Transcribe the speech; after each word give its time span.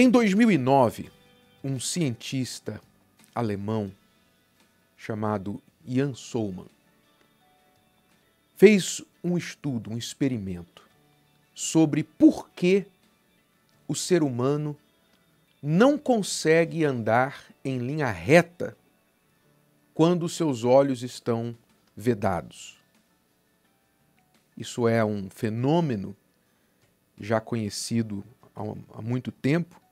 Em 0.00 0.08
2009, 0.08 1.10
um 1.64 1.80
cientista 1.80 2.80
alemão 3.34 3.90
chamado 4.96 5.60
Jan 5.84 6.14
Solman 6.14 6.68
fez 8.54 9.02
um 9.24 9.36
estudo, 9.36 9.90
um 9.90 9.98
experimento 9.98 10.88
sobre 11.52 12.04
por 12.04 12.48
que 12.50 12.86
o 13.88 13.94
ser 13.96 14.22
humano 14.22 14.76
não 15.60 15.98
consegue 15.98 16.84
andar 16.84 17.46
em 17.64 17.78
linha 17.78 18.12
reta 18.12 18.76
quando 19.92 20.28
seus 20.28 20.62
olhos 20.62 21.02
estão 21.02 21.58
vedados. 21.96 22.78
Isso 24.56 24.86
é 24.86 25.04
um 25.04 25.28
fenômeno 25.28 26.16
já 27.20 27.40
conhecido 27.40 28.22
há 28.94 29.02
muito 29.02 29.32
tempo, 29.32 29.87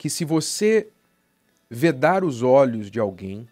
que 0.00 0.08
se 0.08 0.24
você 0.24 0.88
vedar 1.68 2.24
os 2.24 2.42
olhos 2.42 2.90
de 2.90 2.98
alguém 2.98 3.46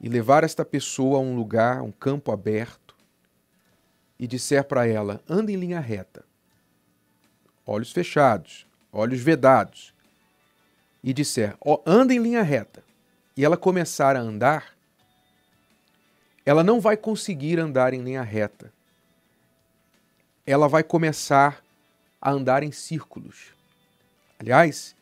e 0.00 0.08
levar 0.08 0.44
esta 0.44 0.64
pessoa 0.64 1.18
a 1.18 1.20
um 1.20 1.34
lugar, 1.34 1.82
um 1.82 1.90
campo 1.90 2.30
aberto, 2.30 2.94
e 4.16 4.24
disser 4.24 4.62
para 4.62 4.86
ela: 4.86 5.20
anda 5.28 5.50
em 5.50 5.56
linha 5.56 5.80
reta, 5.80 6.24
olhos 7.66 7.90
fechados, 7.90 8.68
olhos 8.92 9.20
vedados, 9.20 9.92
e 11.02 11.12
disser: 11.12 11.56
oh, 11.60 11.82
anda 11.84 12.14
em 12.14 12.20
linha 12.20 12.42
reta, 12.42 12.84
e 13.36 13.44
ela 13.44 13.56
começar 13.56 14.14
a 14.14 14.20
andar, 14.20 14.76
ela 16.46 16.62
não 16.62 16.80
vai 16.80 16.96
conseguir 16.96 17.58
andar 17.58 17.92
em 17.92 18.00
linha 18.00 18.22
reta. 18.22 18.72
Ela 20.46 20.68
vai 20.68 20.84
começar 20.84 21.64
a 22.20 22.30
andar 22.30 22.62
em 22.62 22.70
círculos. 22.70 23.52
Aliás, 24.38 24.94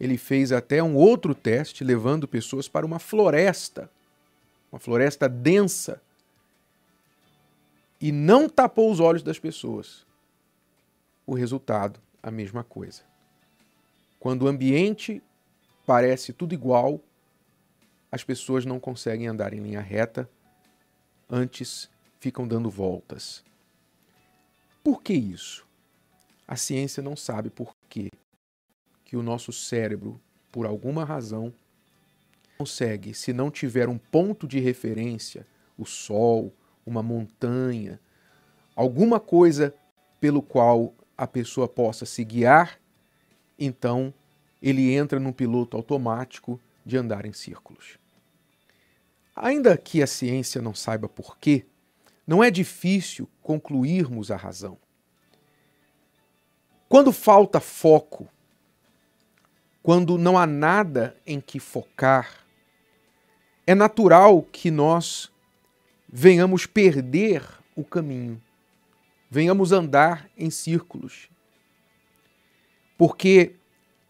ele 0.00 0.16
fez 0.16 0.50
até 0.50 0.82
um 0.82 0.96
outro 0.96 1.34
teste 1.34 1.84
levando 1.84 2.26
pessoas 2.26 2.66
para 2.66 2.86
uma 2.86 2.98
floresta, 2.98 3.90
uma 4.72 4.78
floresta 4.78 5.28
densa, 5.28 6.00
e 8.00 8.10
não 8.10 8.48
tapou 8.48 8.90
os 8.90 8.98
olhos 8.98 9.22
das 9.22 9.38
pessoas. 9.38 10.06
O 11.26 11.34
resultado, 11.34 12.00
a 12.22 12.30
mesma 12.30 12.64
coisa. 12.64 13.02
Quando 14.18 14.44
o 14.44 14.48
ambiente 14.48 15.22
parece 15.84 16.32
tudo 16.32 16.54
igual, 16.54 16.98
as 18.10 18.24
pessoas 18.24 18.64
não 18.64 18.80
conseguem 18.80 19.28
andar 19.28 19.52
em 19.52 19.60
linha 19.60 19.82
reta, 19.82 20.28
antes 21.28 21.90
ficam 22.18 22.48
dando 22.48 22.70
voltas. 22.70 23.44
Por 24.82 25.02
que 25.02 25.12
isso? 25.12 25.66
A 26.48 26.56
ciência 26.56 27.02
não 27.02 27.14
sabe 27.14 27.50
por 27.50 27.76
quê 27.86 28.10
que 29.10 29.16
o 29.16 29.24
nosso 29.24 29.52
cérebro, 29.52 30.20
por 30.52 30.64
alguma 30.64 31.04
razão, 31.04 31.52
consegue, 32.56 33.12
se 33.12 33.32
não 33.32 33.50
tiver 33.50 33.88
um 33.88 33.98
ponto 33.98 34.46
de 34.46 34.60
referência, 34.60 35.44
o 35.76 35.84
sol, 35.84 36.54
uma 36.86 37.02
montanha, 37.02 37.98
alguma 38.76 39.18
coisa 39.18 39.74
pelo 40.20 40.40
qual 40.40 40.94
a 41.18 41.26
pessoa 41.26 41.66
possa 41.66 42.06
se 42.06 42.24
guiar, 42.24 42.78
então 43.58 44.14
ele 44.62 44.92
entra 44.92 45.18
num 45.18 45.32
piloto 45.32 45.76
automático 45.76 46.60
de 46.86 46.96
andar 46.96 47.26
em 47.26 47.32
círculos. 47.32 47.98
Ainda 49.34 49.76
que 49.76 50.04
a 50.04 50.06
ciência 50.06 50.62
não 50.62 50.72
saiba 50.72 51.08
por 51.08 51.36
quê, 51.36 51.66
não 52.24 52.44
é 52.44 52.48
difícil 52.48 53.28
concluirmos 53.42 54.30
a 54.30 54.36
razão. 54.36 54.78
Quando 56.88 57.10
falta 57.10 57.58
foco, 57.58 58.28
quando 59.82 60.18
não 60.18 60.38
há 60.38 60.46
nada 60.46 61.16
em 61.26 61.40
que 61.40 61.58
focar, 61.58 62.44
é 63.66 63.74
natural 63.74 64.42
que 64.42 64.70
nós 64.70 65.30
venhamos 66.08 66.66
perder 66.66 67.42
o 67.74 67.84
caminho, 67.84 68.40
venhamos 69.30 69.72
andar 69.72 70.28
em 70.36 70.50
círculos. 70.50 71.28
Porque 72.98 73.54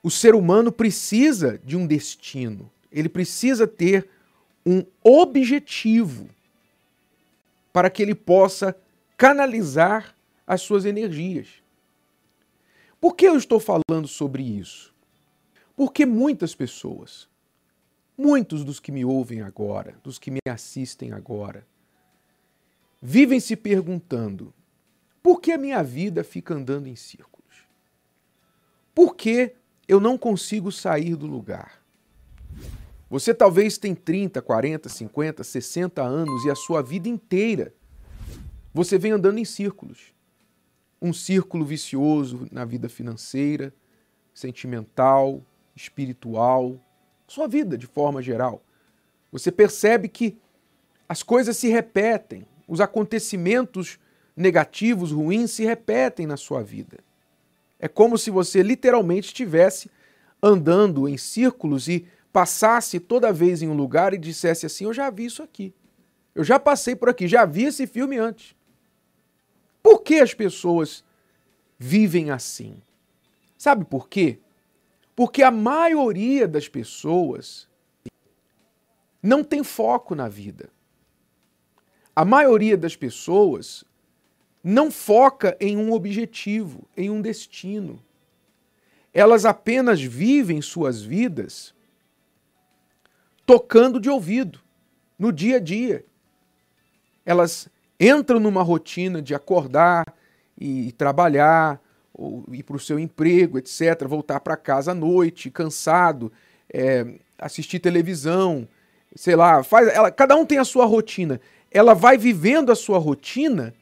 o 0.02 0.10
ser 0.10 0.34
humano 0.34 0.72
precisa 0.72 1.60
de 1.64 1.76
um 1.76 1.86
destino, 1.86 2.70
ele 2.90 3.08
precisa 3.08 3.66
ter 3.66 4.08
um 4.66 4.84
objetivo 5.02 6.28
para 7.72 7.88
que 7.88 8.02
ele 8.02 8.14
possa 8.14 8.76
canalizar 9.16 10.14
as 10.46 10.62
suas 10.62 10.84
energias. 10.84 11.48
Por 13.00 13.14
que 13.14 13.26
eu 13.26 13.36
estou 13.36 13.60
falando 13.60 14.08
sobre 14.08 14.42
isso? 14.42 14.92
Porque 15.80 16.04
muitas 16.04 16.54
pessoas, 16.54 17.26
muitos 18.14 18.64
dos 18.64 18.78
que 18.78 18.92
me 18.92 19.02
ouvem 19.02 19.40
agora, 19.40 19.98
dos 20.04 20.18
que 20.18 20.30
me 20.30 20.38
assistem 20.46 21.10
agora, 21.10 21.66
vivem 23.00 23.40
se 23.40 23.56
perguntando: 23.56 24.52
por 25.22 25.40
que 25.40 25.52
a 25.52 25.56
minha 25.56 25.82
vida 25.82 26.22
fica 26.22 26.52
andando 26.52 26.86
em 26.86 26.94
círculos? 26.94 27.64
Por 28.94 29.16
que 29.16 29.54
eu 29.88 29.98
não 29.98 30.18
consigo 30.18 30.70
sair 30.70 31.16
do 31.16 31.26
lugar. 31.26 31.82
Você 33.08 33.32
talvez 33.32 33.78
tem 33.78 33.94
30, 33.94 34.42
40, 34.42 34.86
50, 34.86 35.42
60 35.42 36.02
anos 36.02 36.44
e 36.44 36.50
a 36.50 36.54
sua 36.54 36.82
vida 36.82 37.08
inteira 37.08 37.74
você 38.74 38.98
vem 38.98 39.12
andando 39.12 39.38
em 39.38 39.46
círculos. 39.46 40.12
Um 41.00 41.14
círculo 41.14 41.64
vicioso 41.64 42.46
na 42.52 42.66
vida 42.66 42.86
financeira, 42.86 43.72
sentimental, 44.34 45.42
espiritual, 45.82 46.78
sua 47.26 47.46
vida 47.46 47.76
de 47.76 47.86
forma 47.86 48.20
geral. 48.20 48.62
Você 49.32 49.50
percebe 49.52 50.08
que 50.08 50.36
as 51.08 51.22
coisas 51.22 51.56
se 51.56 51.68
repetem, 51.68 52.46
os 52.66 52.80
acontecimentos 52.80 53.98
negativos, 54.36 55.12
ruins 55.12 55.50
se 55.50 55.64
repetem 55.64 56.26
na 56.26 56.36
sua 56.36 56.62
vida. 56.62 56.98
É 57.78 57.88
como 57.88 58.18
se 58.18 58.30
você 58.30 58.62
literalmente 58.62 59.28
estivesse 59.28 59.90
andando 60.42 61.08
em 61.08 61.16
círculos 61.16 61.88
e 61.88 62.06
passasse 62.32 63.00
toda 63.00 63.32
vez 63.32 63.62
em 63.62 63.68
um 63.68 63.74
lugar 63.74 64.14
e 64.14 64.18
dissesse 64.18 64.66
assim: 64.66 64.84
Eu 64.84 64.94
já 64.94 65.10
vi 65.10 65.24
isso 65.24 65.42
aqui. 65.42 65.74
Eu 66.34 66.44
já 66.44 66.58
passei 66.58 66.94
por 66.94 67.08
aqui, 67.08 67.26
já 67.26 67.44
vi 67.44 67.64
esse 67.64 67.86
filme 67.86 68.16
antes. 68.18 68.54
Por 69.82 70.02
que 70.02 70.16
as 70.20 70.32
pessoas 70.34 71.04
vivem 71.78 72.30
assim? 72.30 72.80
Sabe 73.56 73.84
por 73.84 74.08
quê? 74.08 74.38
Porque 75.20 75.42
a 75.42 75.50
maioria 75.50 76.48
das 76.48 76.66
pessoas 76.66 77.68
não 79.22 79.44
tem 79.44 79.62
foco 79.62 80.14
na 80.14 80.30
vida. 80.30 80.70
A 82.16 82.24
maioria 82.24 82.74
das 82.74 82.96
pessoas 82.96 83.84
não 84.64 84.90
foca 84.90 85.58
em 85.60 85.76
um 85.76 85.92
objetivo, 85.92 86.88
em 86.96 87.10
um 87.10 87.20
destino. 87.20 88.02
Elas 89.12 89.44
apenas 89.44 90.00
vivem 90.00 90.62
suas 90.62 91.02
vidas 91.02 91.74
tocando 93.44 94.00
de 94.00 94.08
ouvido, 94.08 94.58
no 95.18 95.30
dia 95.30 95.58
a 95.58 95.60
dia. 95.60 96.02
Elas 97.26 97.68
entram 98.00 98.40
numa 98.40 98.62
rotina 98.62 99.20
de 99.20 99.34
acordar 99.34 100.14
e 100.56 100.92
trabalhar, 100.92 101.78
ou 102.12 102.44
ir 102.52 102.62
para 102.62 102.76
o 102.76 102.80
seu 102.80 102.98
emprego, 102.98 103.58
etc., 103.58 104.06
voltar 104.06 104.40
para 104.40 104.56
casa 104.56 104.92
à 104.92 104.94
noite, 104.94 105.50
cansado, 105.50 106.32
é, 106.72 107.06
assistir 107.38 107.78
televisão, 107.78 108.68
sei 109.14 109.34
lá, 109.34 109.62
faz, 109.62 109.88
ela, 109.88 110.10
cada 110.10 110.36
um 110.36 110.44
tem 110.44 110.58
a 110.58 110.64
sua 110.64 110.84
rotina. 110.84 111.40
Ela 111.70 111.94
vai 111.94 112.18
vivendo 112.18 112.70
a 112.70 112.76
sua 112.76 112.98
rotina 112.98 113.74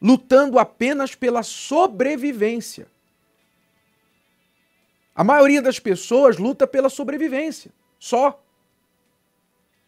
lutando 0.00 0.58
apenas 0.58 1.14
pela 1.14 1.42
sobrevivência. 1.42 2.86
A 5.14 5.24
maioria 5.24 5.62
das 5.62 5.78
pessoas 5.78 6.36
luta 6.36 6.66
pela 6.66 6.90
sobrevivência, 6.90 7.70
só. 7.98 8.42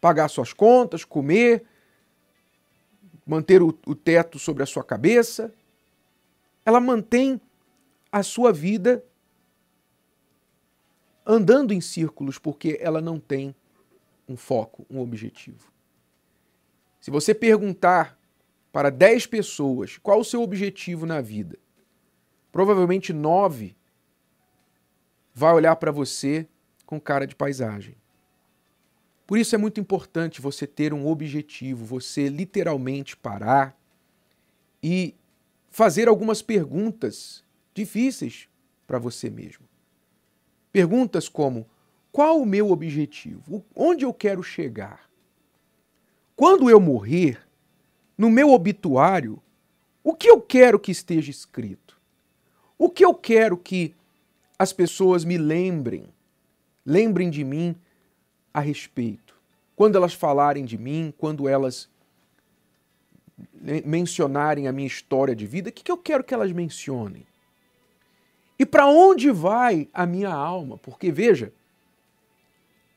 Pagar 0.01 0.27
suas 0.29 0.53
contas, 0.53 1.03
comer, 1.03 1.63
manter 3.27 3.61
o, 3.61 3.77
o 3.85 3.93
teto 3.93 4.39
sobre 4.39 4.63
a 4.63 4.65
sua 4.65 4.83
cabeça. 4.83 5.53
Ela 6.69 6.79
mantém 6.79 7.41
a 8.11 8.21
sua 8.21 8.53
vida 8.53 9.03
andando 11.25 11.73
em 11.73 11.81
círculos 11.81 12.37
porque 12.37 12.77
ela 12.79 13.01
não 13.01 13.19
tem 13.19 13.55
um 14.27 14.37
foco, 14.37 14.85
um 14.87 14.99
objetivo. 14.99 15.73
Se 17.01 17.09
você 17.09 17.33
perguntar 17.33 18.19
para 18.71 18.91
10 18.91 19.25
pessoas 19.25 19.97
qual 19.97 20.19
o 20.19 20.23
seu 20.23 20.43
objetivo 20.43 21.07
na 21.07 21.21
vida, 21.21 21.57
provavelmente 22.51 23.11
9 23.11 23.75
vai 25.33 25.51
olhar 25.51 25.75
para 25.75 25.91
você 25.91 26.47
com 26.85 27.01
cara 27.01 27.25
de 27.25 27.35
paisagem. 27.35 27.95
Por 29.25 29.39
isso 29.39 29.55
é 29.55 29.57
muito 29.57 29.79
importante 29.79 30.39
você 30.39 30.67
ter 30.67 30.93
um 30.93 31.07
objetivo, 31.07 31.83
você 31.83 32.29
literalmente 32.29 33.17
parar 33.17 33.75
e 34.83 35.15
fazer 35.69 36.07
algumas 36.07 36.41
perguntas 36.41 37.43
difíceis 37.73 38.47
para 38.85 38.99
você 38.99 39.29
mesmo. 39.29 39.65
Perguntas 40.71 41.29
como: 41.29 41.67
qual 42.11 42.41
o 42.41 42.45
meu 42.45 42.71
objetivo? 42.71 43.65
Onde 43.75 44.05
eu 44.05 44.13
quero 44.13 44.43
chegar? 44.43 45.09
Quando 46.35 46.69
eu 46.69 46.79
morrer, 46.79 47.39
no 48.17 48.29
meu 48.29 48.51
obituário, 48.51 49.41
o 50.03 50.13
que 50.13 50.29
eu 50.29 50.41
quero 50.41 50.79
que 50.79 50.91
esteja 50.91 51.29
escrito? 51.29 51.99
O 52.77 52.89
que 52.89 53.03
eu 53.03 53.13
quero 53.13 53.57
que 53.57 53.93
as 54.57 54.71
pessoas 54.71 55.25
me 55.25 55.37
lembrem, 55.37 56.05
lembrem 56.85 57.29
de 57.29 57.43
mim 57.43 57.75
a 58.53 58.59
respeito? 58.59 59.35
Quando 59.75 59.97
elas 59.97 60.13
falarem 60.13 60.65
de 60.65 60.77
mim, 60.77 61.13
quando 61.17 61.47
elas 61.47 61.89
mencionarem 63.85 64.67
a 64.67 64.71
minha 64.71 64.87
história 64.87 65.35
de 65.35 65.45
vida, 65.45 65.69
o 65.69 65.73
que 65.73 65.91
eu 65.91 65.97
quero 65.97 66.23
que 66.23 66.33
elas 66.33 66.51
mencionem? 66.51 67.25
E 68.57 68.65
para 68.65 68.87
onde 68.87 69.31
vai 69.31 69.87
a 69.93 70.05
minha 70.05 70.29
alma? 70.29 70.77
Porque 70.77 71.11
veja, 71.11 71.53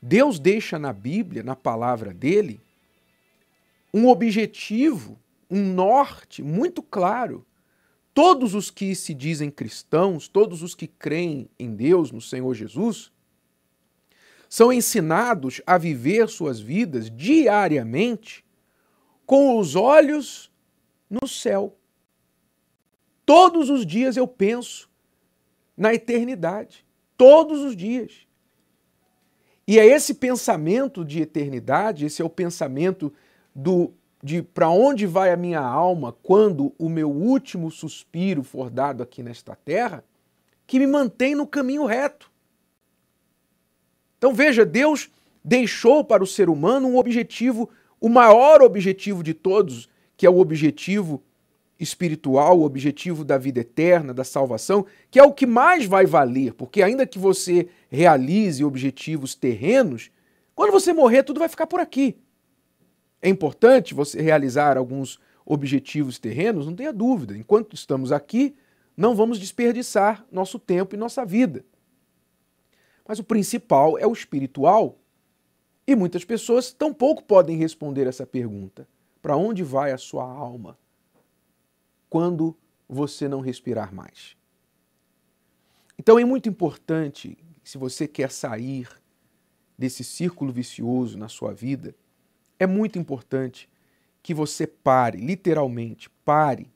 Deus 0.01 0.37
deixa 0.37 0.77
na 0.77 0.91
Bíblia, 0.91 1.41
na 1.41 1.55
palavra 1.55 2.13
dele, 2.13 2.59
um 3.93 4.09
objetivo, 4.09 5.17
um 5.49 5.73
norte 5.73 6.43
muito 6.43 6.83
claro. 6.83 7.45
Todos 8.13 8.53
os 8.53 8.69
que 8.69 8.93
se 8.93 9.13
dizem 9.13 9.49
cristãos, 9.49 10.27
todos 10.27 10.61
os 10.61 10.75
que 10.75 10.87
creem 10.87 11.49
em 11.57 11.73
Deus, 11.73 12.11
no 12.11 12.19
Senhor 12.19 12.53
Jesus, 12.53 13.11
são 14.49 14.71
ensinados 14.71 15.61
a 15.65 15.77
viver 15.77 16.27
suas 16.27 16.59
vidas 16.59 17.09
diariamente 17.09 18.43
com 19.25 19.57
os 19.57 19.75
olhos 19.75 20.51
no 21.09 21.27
céu. 21.27 21.77
Todos 23.25 23.69
os 23.69 23.85
dias 23.85 24.17
eu 24.17 24.27
penso 24.27 24.89
na 25.77 25.93
eternidade. 25.93 26.85
Todos 27.17 27.61
os 27.61 27.75
dias. 27.75 28.27
E 29.67 29.79
é 29.79 29.85
esse 29.85 30.13
pensamento 30.15 31.05
de 31.05 31.21
eternidade, 31.21 32.05
esse 32.05 32.21
é 32.21 32.25
o 32.25 32.29
pensamento 32.29 33.13
do 33.55 33.93
de 34.23 34.41
para 34.41 34.69
onde 34.69 35.05
vai 35.05 35.33
a 35.33 35.37
minha 35.37 35.59
alma 35.59 36.15
quando 36.23 36.73
o 36.79 36.87
meu 36.87 37.11
último 37.11 37.69
suspiro 37.69 38.41
for 38.41 38.69
dado 38.69 39.03
aqui 39.03 39.21
nesta 39.21 39.53
terra, 39.53 40.01
que 40.65 40.79
me 40.79 40.87
mantém 40.87 41.35
no 41.35 41.45
caminho 41.45 41.85
reto. 41.85 42.31
Então 44.17 44.33
veja, 44.33 44.65
Deus 44.65 45.09
deixou 45.43 46.05
para 46.05 46.23
o 46.23 46.27
ser 46.27 46.49
humano 46.49 46.87
um 46.87 46.97
objetivo, 46.97 47.69
o 48.03 48.09
maior 48.09 48.61
objetivo 48.61 49.23
de 49.23 49.33
todos, 49.33 49.87
que 50.17 50.25
é 50.25 50.29
o 50.29 50.37
objetivo 50.37 51.23
espiritual, 51.79 52.59
o 52.59 52.65
objetivo 52.65 53.23
da 53.23 53.37
vida 53.37 53.61
eterna, 53.61 54.13
da 54.13 54.25
salvação, 54.25 54.85
que 55.09 55.17
é 55.17 55.23
o 55.23 55.31
que 55.31 55.45
mais 55.45 55.85
vai 55.85 56.05
valer, 56.05 56.53
porque 56.53 56.83
ainda 56.83 57.07
que 57.07 57.17
você 57.17 57.69
realize 57.89 58.61
objetivos 58.61 59.35
terrenos, 59.35 60.11
quando 60.53 60.73
você 60.73 60.91
morrer, 60.91 61.23
tudo 61.23 61.39
vai 61.39 61.47
ficar 61.47 61.65
por 61.65 61.79
aqui. 61.79 62.17
É 63.21 63.29
importante 63.29 63.93
você 63.93 64.21
realizar 64.21 64.77
alguns 64.77 65.17
objetivos 65.45 66.19
terrenos, 66.19 66.65
não 66.65 66.75
tenha 66.75 66.91
dúvida. 66.91 67.37
Enquanto 67.37 67.73
estamos 67.73 68.11
aqui, 68.11 68.53
não 68.97 69.15
vamos 69.15 69.39
desperdiçar 69.39 70.25
nosso 70.29 70.59
tempo 70.59 70.93
e 70.93 70.97
nossa 70.97 71.23
vida. 71.23 71.63
Mas 73.07 73.17
o 73.17 73.23
principal 73.23 73.97
é 73.97 74.05
o 74.05 74.11
espiritual. 74.11 74.99
E 75.85 75.95
muitas 75.95 76.23
pessoas 76.23 76.71
tampouco 76.71 77.23
podem 77.23 77.57
responder 77.57 78.07
essa 78.07 78.25
pergunta: 78.25 78.87
para 79.21 79.35
onde 79.35 79.63
vai 79.63 79.91
a 79.91 79.97
sua 79.97 80.23
alma? 80.23 80.77
quando 82.13 82.55
você 82.87 83.27
não 83.27 83.39
respirar 83.39 83.91
mais. 83.91 84.37
Então 85.97 86.19
é 86.19 86.23
muito 86.23 86.47
importante, 86.47 87.35
se 87.63 87.75
você 87.75 88.07
quer 88.07 88.29
sair 88.29 88.87
desse 89.75 90.03
círculo 90.03 90.53
vicioso 90.53 91.17
na 91.17 91.27
sua 91.27 91.55
vida, 91.55 91.95
é 92.59 92.67
muito 92.67 92.99
importante 92.99 93.67
que 94.21 94.31
você 94.31 94.67
pare, 94.67 95.17
literalmente, 95.17 96.07
pare. 96.23 96.71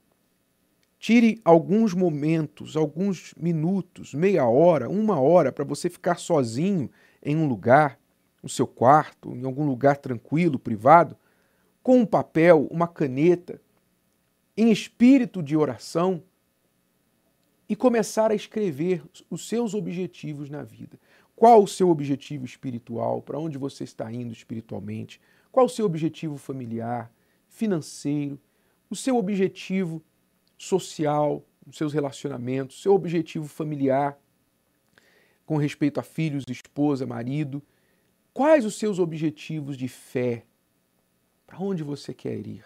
Tire 0.98 1.40
alguns 1.46 1.94
momentos, 1.94 2.76
alguns 2.76 3.36
minutos, 3.38 4.16
meia 4.16 4.48
hora, 4.48 4.90
uma 4.90 5.20
hora, 5.22 5.52
para 5.52 5.64
você 5.64 5.88
ficar 5.88 6.18
sozinho 6.18 6.90
em 7.22 7.36
um 7.36 7.48
lugar, 7.48 8.00
no 8.42 8.50
seu 8.50 8.68
quarto, 8.68 9.36
em 9.36 9.44
algum 9.46 9.66
lugar 9.66 9.98
tranquilo, 9.98 10.60
privado, 10.60 11.18
com 11.82 12.00
um 12.00 12.06
papel, 12.06 12.68
uma 12.70 12.88
caneta, 12.88 13.62
em 14.56 14.72
espírito 14.72 15.42
de 15.42 15.56
oração 15.56 16.24
e 17.70 17.76
começar 17.76 18.32
a 18.32 18.36
escrever 18.36 19.04
os 19.30 19.48
seus 19.48 19.74
objetivos 19.74 20.50
na 20.50 20.64
vida. 20.64 21.00
Qual 21.36 21.62
o 21.62 21.68
seu 21.68 21.90
objetivo 21.90 22.46
espiritual? 22.46 23.22
Para 23.22 23.38
onde 23.38 23.58
você 23.58 23.84
está 23.84 24.12
indo 24.12 24.34
espiritualmente? 24.34 25.22
Qual 25.52 25.66
o 25.66 25.70
seu 25.70 25.86
objetivo 25.86 26.38
familiar, 26.38 27.12
financeiro? 27.48 28.40
O 28.90 28.96
seu 28.96 29.18
objetivo 29.18 30.02
social, 30.58 31.44
os 31.66 31.78
seus 31.78 31.94
relacionamentos, 31.94 32.82
seu 32.82 32.94
objetivo 32.94 33.48
familiar 33.48 34.18
com 35.46 35.58
respeito 35.58 36.00
a 36.00 36.04
filhos, 36.04 36.44
esposa, 36.50 37.06
marido? 37.06 37.62
Quais 38.38 38.66
os 38.66 38.78
seus 38.78 39.00
objetivos 39.00 39.76
de 39.76 39.88
fé? 39.88 40.46
Para 41.48 41.60
onde 41.60 41.82
você 41.82 42.14
quer 42.14 42.46
ir? 42.46 42.64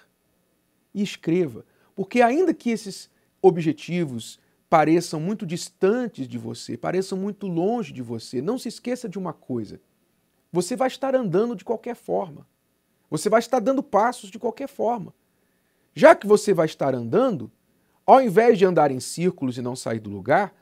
E 0.93 1.01
escreva. 1.01 1.65
Porque, 1.95 2.21
ainda 2.21 2.53
que 2.53 2.71
esses 2.71 3.09
objetivos 3.41 4.37
pareçam 4.69 5.17
muito 5.17 5.45
distantes 5.45 6.27
de 6.27 6.37
você, 6.37 6.75
pareçam 6.75 7.17
muito 7.17 7.47
longe 7.47 7.93
de 7.93 8.01
você, 8.01 8.41
não 8.41 8.57
se 8.57 8.67
esqueça 8.67 9.07
de 9.07 9.17
uma 9.17 9.31
coisa: 9.31 9.79
você 10.51 10.75
vai 10.75 10.89
estar 10.89 11.15
andando 11.15 11.55
de 11.55 11.63
qualquer 11.63 11.95
forma. 11.95 12.45
Você 13.09 13.29
vai 13.29 13.39
estar 13.39 13.61
dando 13.61 13.81
passos 13.81 14.29
de 14.29 14.37
qualquer 14.37 14.67
forma. 14.67 15.13
Já 15.95 16.13
que 16.13 16.27
você 16.27 16.53
vai 16.53 16.65
estar 16.65 16.93
andando, 16.93 17.49
ao 18.05 18.21
invés 18.21 18.57
de 18.57 18.65
andar 18.65 18.91
em 18.91 18.99
círculos 18.99 19.57
e 19.57 19.61
não 19.61 19.77
sair 19.77 20.01
do 20.01 20.09
lugar, 20.09 20.53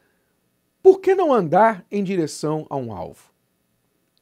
por 0.84 1.00
que 1.00 1.16
não 1.16 1.34
andar 1.34 1.84
em 1.90 2.04
direção 2.04 2.68
a 2.70 2.78
um 2.78 2.94
alvo? 2.94 3.39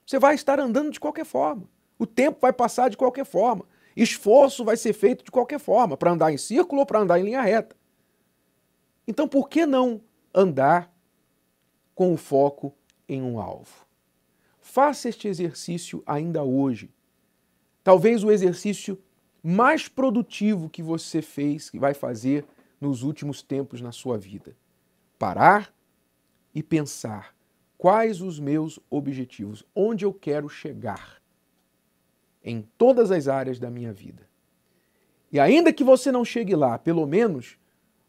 Você 0.08 0.18
vai 0.20 0.36
estar 0.36 0.58
andando 0.58 0.90
de 0.90 1.02
qualquer 1.02 1.26
forma. 1.26 1.70
O 2.00 2.06
tempo 2.06 2.40
vai 2.40 2.54
passar 2.54 2.90
de 2.90 2.96
qualquer 2.96 3.26
forma. 3.26 3.66
Esforço 3.94 4.64
vai 4.64 4.78
ser 4.78 4.94
feito 4.94 5.26
de 5.26 5.30
qualquer 5.30 5.60
forma, 5.60 5.98
para 5.98 6.12
andar 6.12 6.32
em 6.32 6.38
círculo 6.38 6.80
ou 6.80 6.86
para 6.86 7.00
andar 7.00 7.20
em 7.20 7.24
linha 7.24 7.42
reta. 7.42 7.76
Então, 9.06 9.28
por 9.28 9.50
que 9.50 9.66
não 9.66 10.02
andar 10.34 10.94
com 11.94 12.14
o 12.14 12.18
foco 12.18 12.74
em 13.10 13.22
um 13.22 13.38
alvo? 13.38 13.86
Faça 14.62 15.10
este 15.10 15.28
exercício 15.28 16.02
ainda 16.06 16.42
hoje. 16.42 16.90
Talvez 17.84 18.24
o 18.24 18.32
exercício 18.32 19.02
mais 19.44 19.90
produtivo 19.90 20.70
que 20.70 20.82
você 20.82 21.22
fez, 21.22 21.70
que 21.70 21.80
vai 21.80 21.94
fazer 21.94 22.46
nos 22.80 23.04
últimos 23.04 23.42
tempos 23.42 23.82
na 23.82 23.92
sua 23.92 24.18
vida. 24.18 24.56
Parar 25.18 25.74
e 26.54 26.64
pensar 26.64 27.37
quais 27.78 28.22
os 28.22 28.40
meus 28.40 28.80
objetivos, 28.90 29.64
onde 29.76 30.04
eu 30.04 30.14
quero 30.14 30.50
chegar 30.50 31.22
em 32.44 32.62
todas 32.78 33.12
as 33.12 33.28
áreas 33.28 33.60
da 33.60 33.70
minha 33.70 33.94
vida. 33.94 34.28
E 35.32 35.40
ainda 35.40 35.74
que 35.74 35.84
você 35.84 36.12
não 36.12 36.24
chegue 36.24 36.56
lá, 36.56 36.78
pelo 36.80 37.06
menos 37.06 37.58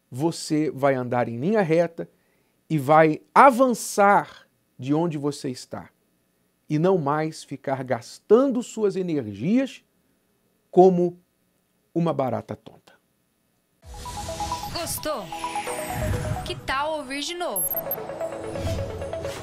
você 0.09 0.71
vai 0.71 0.95
andar 0.95 1.27
em 1.27 1.37
linha 1.37 1.61
reta 1.61 2.09
e 2.69 2.77
vai 2.77 3.21
avançar 3.35 4.47
de 4.77 4.93
onde 4.93 5.17
você 5.17 5.49
está. 5.49 5.89
E 6.69 6.79
não 6.79 6.97
mais 6.97 7.43
ficar 7.43 7.83
gastando 7.83 8.63
suas 8.63 8.95
energias 8.95 9.83
como 10.71 11.19
uma 11.93 12.13
barata 12.13 12.55
tonta. 12.55 12.93
Gostou? 14.71 15.25
Que 16.45 16.55
tal 16.55 16.99
ouvir 16.99 17.21
de 17.21 17.33
novo? 17.33 17.67